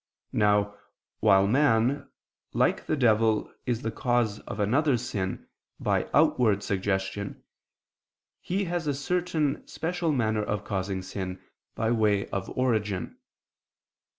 Now, 0.33 0.79
while 1.19 1.45
man, 1.45 2.09
like 2.53 2.87
the 2.87 2.97
devil, 2.97 3.53
is 3.67 3.83
the 3.83 3.91
cause 3.91 4.39
of 4.39 4.59
another's 4.59 5.07
sin, 5.07 5.47
by 5.79 6.09
outward 6.11 6.63
suggestion, 6.63 7.43
he 8.39 8.63
has 8.63 8.87
a 8.87 8.95
certain 8.95 9.61
special 9.67 10.11
manner 10.11 10.43
of 10.43 10.63
causing 10.65 11.03
sin, 11.03 11.39
by 11.75 11.91
way 11.91 12.27
of 12.29 12.49
origin. 12.57 13.19